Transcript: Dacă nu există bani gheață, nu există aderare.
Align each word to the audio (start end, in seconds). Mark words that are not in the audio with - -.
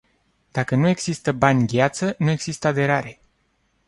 Dacă 0.51 0.75
nu 0.75 0.87
există 0.87 1.31
bani 1.31 1.67
gheață, 1.67 2.15
nu 2.17 2.29
există 2.29 2.67
aderare. 2.67 3.19